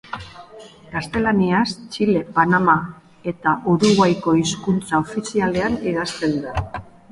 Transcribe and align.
Gaztelaniaz, 0.93 1.65
Txile, 1.95 2.23
Panama 2.39 2.75
eta 3.33 3.55
Uruguaiko 3.75 4.35
hizkuntza 4.41 5.05
ofizialean, 5.05 5.81
idazten 5.95 6.37
da. 6.49 6.69